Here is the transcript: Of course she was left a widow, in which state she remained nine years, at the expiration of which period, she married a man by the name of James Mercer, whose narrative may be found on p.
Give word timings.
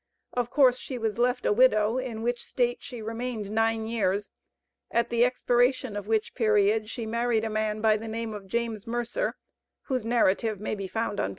Of 0.33 0.49
course 0.49 0.79
she 0.79 0.97
was 0.97 1.19
left 1.19 1.45
a 1.45 1.53
widow, 1.53 1.99
in 1.99 2.23
which 2.23 2.43
state 2.43 2.79
she 2.81 3.03
remained 3.03 3.51
nine 3.51 3.85
years, 3.85 4.31
at 4.89 5.11
the 5.11 5.23
expiration 5.23 5.95
of 5.95 6.07
which 6.07 6.33
period, 6.33 6.89
she 6.89 7.05
married 7.05 7.43
a 7.43 7.51
man 7.51 7.81
by 7.81 7.97
the 7.97 8.07
name 8.07 8.33
of 8.33 8.47
James 8.47 8.87
Mercer, 8.87 9.35
whose 9.83 10.03
narrative 10.03 10.59
may 10.59 10.73
be 10.73 10.87
found 10.87 11.19
on 11.19 11.29
p. 11.29 11.29